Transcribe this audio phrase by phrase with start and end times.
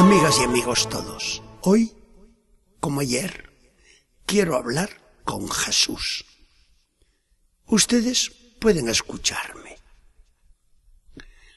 [0.00, 1.92] Amigas y amigos todos, hoy,
[2.80, 3.52] como ayer,
[4.24, 4.88] quiero hablar
[5.24, 6.24] con Jesús.
[7.66, 9.76] Ustedes pueden escucharme.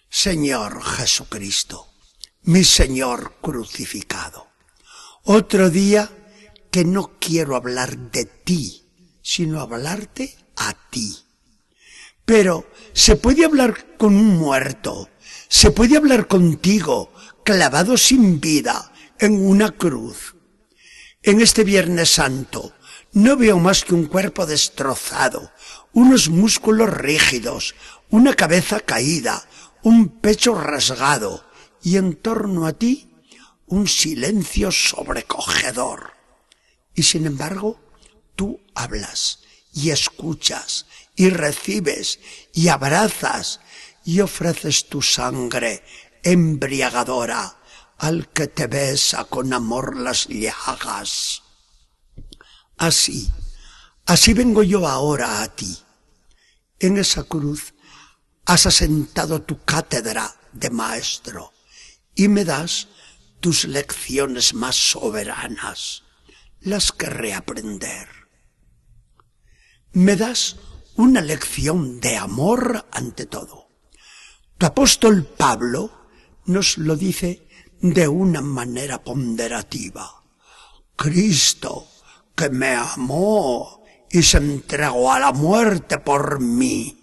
[0.10, 1.88] Señor Jesucristo,
[2.42, 4.50] mi Señor crucificado,
[5.24, 6.12] otro día
[6.70, 8.84] que no quiero hablar de ti,
[9.22, 11.18] sino hablarte a ti.
[12.26, 15.10] Pero se puede hablar con un muerto,
[15.48, 20.36] se puede hablar contigo, clavado sin vida en una cruz.
[21.22, 22.74] En este Viernes Santo
[23.14, 25.52] no veo más que un cuerpo destrozado,
[25.94, 27.76] unos músculos rígidos,
[28.10, 29.48] una cabeza caída,
[29.84, 31.46] un pecho rasgado
[31.82, 33.12] y en torno a ti
[33.68, 36.14] un silencio sobrecogedor.
[36.96, 37.80] Y sin embargo,
[38.36, 39.40] tú hablas
[39.74, 40.86] y escuchas
[41.16, 42.20] y recibes
[42.54, 43.60] y abrazas
[44.06, 45.84] y ofreces tu sangre
[46.24, 47.58] embriagadora
[47.98, 51.44] al que te besa con amor las llagas.
[52.78, 53.32] Así,
[54.06, 55.78] así vengo yo ahora a ti.
[56.80, 57.74] En esa cruz
[58.46, 61.54] has asentado tu cátedra de maestro
[62.16, 62.88] y me das
[63.40, 66.04] tus lecciones más soberanas,
[66.62, 68.08] las que reaprender.
[69.92, 70.58] Me das
[70.96, 73.68] una lección de amor ante todo.
[74.58, 76.03] Tu apóstol Pablo
[76.46, 77.48] nos lo dice
[77.82, 80.24] de una manera ponderativa.
[80.96, 81.88] Cristo,
[82.36, 87.00] que me amó y se entregó a la muerte por mí.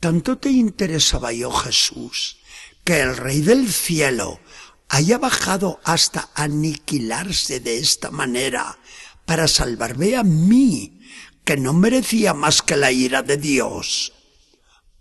[0.00, 2.38] Tanto te interesaba yo, Jesús,
[2.84, 4.40] que el Rey del Cielo
[4.88, 8.78] haya bajado hasta aniquilarse de esta manera
[9.26, 11.00] para salvarme a mí,
[11.44, 14.12] que no merecía más que la ira de Dios.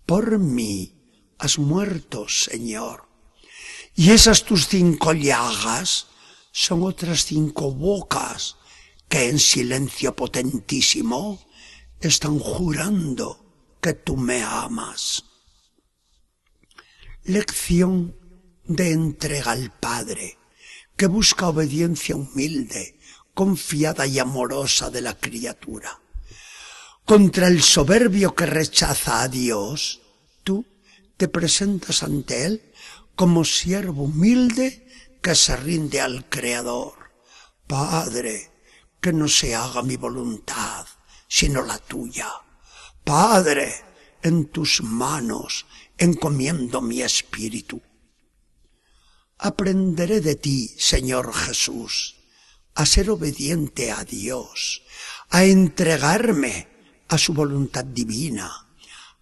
[0.06, 0.97] Por mí
[1.38, 3.08] has muerto, Señor.
[3.96, 6.08] Y esas tus cinco llagas
[6.52, 8.58] son otras cinco bocas
[9.08, 11.46] que en silencio potentísimo
[12.00, 15.24] están jurando que tú me amas.
[17.24, 18.16] Lección
[18.66, 20.38] de entrega al Padre,
[20.96, 23.00] que busca obediencia humilde,
[23.34, 26.00] confiada y amorosa de la criatura.
[27.06, 30.02] Contra el soberbio que rechaza a Dios,
[30.44, 30.66] tú
[31.18, 32.74] te presentas ante Él
[33.16, 34.88] como siervo humilde
[35.22, 36.94] que se rinde al Creador.
[37.66, 38.52] Padre,
[39.02, 40.86] que no se haga mi voluntad,
[41.28, 42.32] sino la tuya.
[43.04, 43.74] Padre,
[44.22, 45.66] en tus manos
[45.98, 47.82] encomiendo mi espíritu.
[49.40, 52.16] Aprenderé de ti, Señor Jesús,
[52.76, 54.84] a ser obediente a Dios,
[55.30, 56.68] a entregarme
[57.08, 58.68] a su voluntad divina,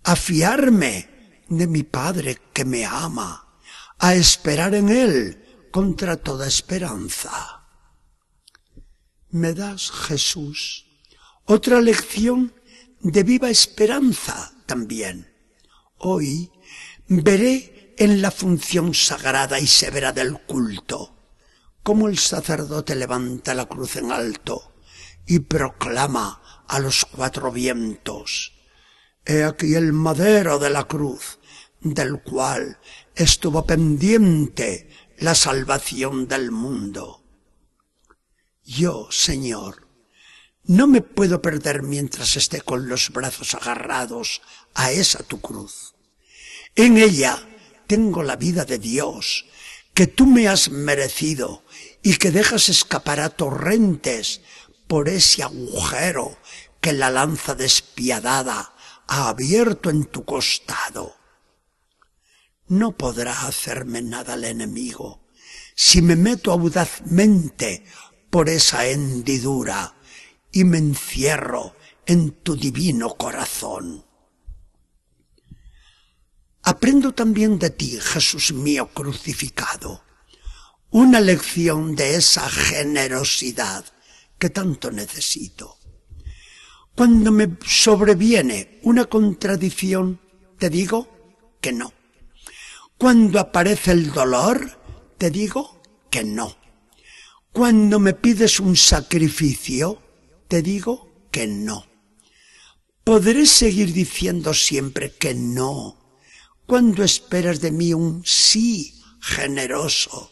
[0.04, 1.15] a fiarme
[1.48, 3.60] de mi Padre que me ama,
[4.00, 7.68] a esperar en Él contra toda esperanza.
[9.30, 10.86] Me das, Jesús,
[11.46, 12.54] otra lección
[13.02, 15.34] de viva esperanza también.
[15.98, 16.52] Hoy
[17.08, 21.16] veré en la función sagrada y severa del culto
[21.86, 24.74] cómo el sacerdote levanta la cruz en alto
[25.28, 28.55] y proclama a los cuatro vientos
[29.26, 31.40] He aquí el madero de la cruz,
[31.82, 32.78] del cual
[33.16, 37.24] estuvo pendiente la salvación del mundo.
[38.64, 39.88] Yo, Señor,
[40.66, 44.42] no me puedo perder mientras esté con los brazos agarrados
[44.74, 45.96] a esa tu cruz.
[46.76, 47.48] En ella
[47.88, 49.46] tengo la vida de Dios,
[49.94, 51.64] que tú me has merecido
[52.04, 54.42] y que dejas escapar a torrentes
[54.88, 56.38] por ese agujero
[56.82, 58.75] que la lanza despiadada
[59.08, 61.16] abierto en tu costado.
[62.68, 65.26] No podrá hacerme nada el enemigo
[65.76, 67.86] si me meto audazmente
[68.30, 69.94] por esa hendidura
[70.52, 71.76] y me encierro
[72.06, 74.06] en tu divino corazón.
[76.64, 80.04] Aprendo también de ti, Jesús mío crucificado,
[80.90, 83.86] una lección de esa generosidad
[84.40, 85.78] que tanto necesito.
[86.96, 90.22] Cuando me sobreviene una contradicción,
[90.58, 91.10] te digo
[91.60, 91.92] que no.
[92.98, 94.80] Cuando aparece el dolor,
[95.18, 96.56] te digo que no.
[97.52, 100.02] Cuando me pides un sacrificio,
[100.48, 101.86] te digo que no.
[103.04, 105.98] Podré seguir diciendo siempre que no,
[106.66, 110.32] cuando esperas de mí un sí generoso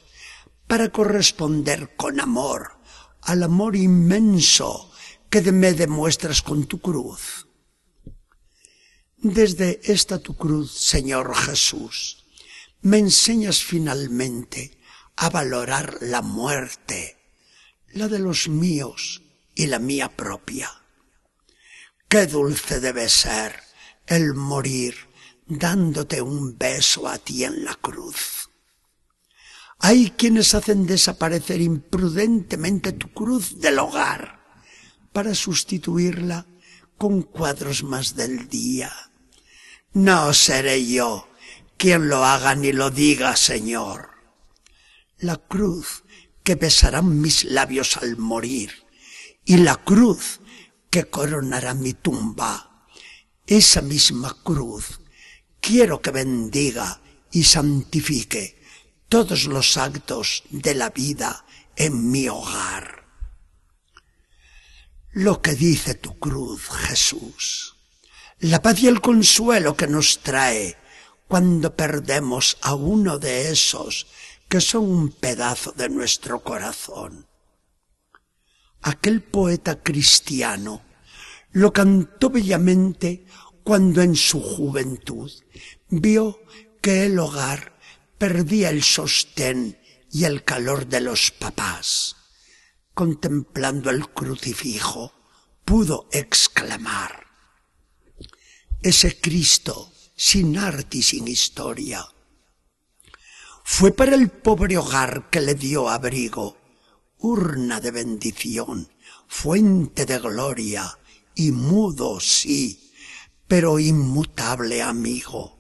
[0.66, 2.80] para corresponder con amor
[3.22, 4.93] al amor inmenso
[5.34, 7.48] que me demuestras con tu cruz.
[9.18, 12.24] Desde esta tu cruz, Señor Jesús,
[12.82, 14.78] me enseñas finalmente
[15.16, 17.18] a valorar la muerte,
[17.94, 19.24] la de los míos
[19.56, 20.70] y la mía propia.
[22.08, 23.56] Qué dulce debe ser
[24.06, 24.94] el morir
[25.48, 28.52] dándote un beso a ti en la cruz.
[29.80, 34.43] Hay quienes hacen desaparecer imprudentemente tu cruz del hogar
[35.14, 36.46] para sustituirla
[36.98, 38.92] con cuadros más del día.
[39.94, 41.28] No seré yo
[41.78, 44.10] quien lo haga ni lo diga, Señor.
[45.20, 46.04] La cruz
[46.44, 48.72] que besarán mis labios al morir
[49.46, 50.40] y la cruz
[50.90, 52.88] que coronará mi tumba.
[53.46, 55.00] Esa misma cruz
[55.60, 57.02] quiero que bendiga
[57.32, 58.62] y santifique
[59.10, 61.46] todos los actos de la vida
[61.76, 63.03] en mi hogar.
[65.14, 67.76] Lo que dice tu cruz, Jesús,
[68.40, 70.76] la paz y el consuelo que nos trae
[71.28, 74.08] cuando perdemos a uno de esos
[74.50, 77.28] que son un pedazo de nuestro corazón.
[78.82, 80.82] Aquel poeta cristiano
[81.52, 83.28] lo cantó bellamente
[83.64, 85.32] cuando en su juventud
[85.90, 86.40] vio
[86.82, 87.78] que el hogar
[88.18, 89.80] perdía el sostén
[90.12, 92.16] y el calor de los papás.
[92.94, 95.14] Contemplando el crucifijo,
[95.66, 97.26] pudo exclamar,
[98.84, 102.06] ese Cristo sin arte y sin historia.
[103.64, 106.58] Fue para el pobre hogar que le dio abrigo,
[107.18, 108.90] urna de bendición,
[109.28, 111.00] fuente de gloria,
[111.34, 112.94] y mudo sí,
[113.48, 115.60] pero inmutable amigo.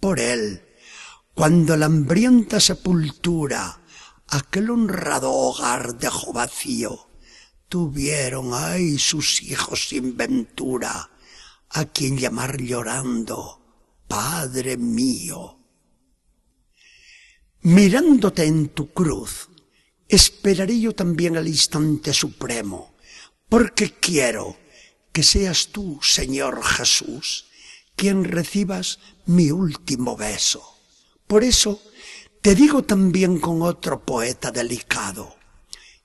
[0.00, 0.62] Por él,
[1.34, 3.80] cuando la hambrienta sepultura
[4.28, 7.08] aquel honrado hogar dejó vacío,
[7.68, 11.10] tuvieron ay sus hijos sin ventura,
[11.70, 13.62] a quien llamar llorando,
[14.06, 15.58] Padre mío.
[17.62, 19.48] Mirándote en tu cruz,
[20.08, 22.94] esperaré yo también el instante supremo,
[23.48, 24.56] porque quiero
[25.12, 27.46] que seas tú, Señor Jesús,
[27.96, 30.62] quien recibas mi último beso.
[31.26, 31.82] Por eso
[32.40, 35.36] te digo también con otro poeta delicado,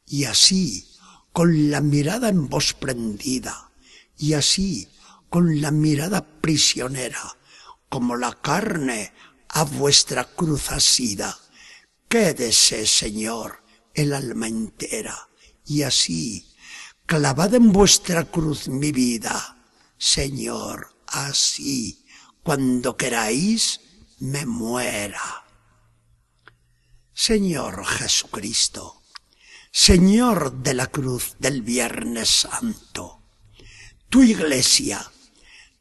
[0.06, 0.90] y así,
[1.32, 3.72] con la mirada en vos prendida,
[4.18, 4.88] y así,
[5.30, 7.38] con la mirada prisionera,
[7.90, 9.14] como la carne
[9.50, 11.38] a vuestra cruz asida,
[12.10, 13.64] quédese, Señor,
[13.94, 15.30] el alma entera,
[15.66, 16.46] y así,
[17.06, 19.58] clavada en vuestra cruz mi vida,
[19.98, 22.06] Señor, así,
[22.42, 23.80] cuando queráis,
[24.20, 25.43] me muera.
[27.16, 29.04] Señor Jesucristo,
[29.72, 33.22] Señor de la cruz del Viernes Santo,
[34.10, 35.12] tu iglesia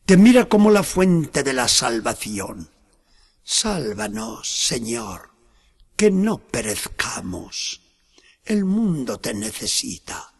[0.04, 2.70] te mira como la fuente de la salvación.
[3.42, 5.30] Sálvanos, Señor,
[5.96, 7.80] que no perezcamos.
[8.44, 10.34] El mundo te necesita.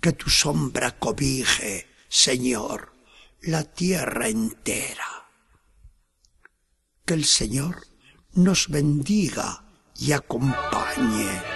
[0.00, 2.94] Que tu sombra cobije, Señor,
[3.42, 5.28] la tierra entera.
[7.04, 7.86] Que el Señor
[8.32, 9.71] nos bendiga
[10.04, 11.51] y acompañe.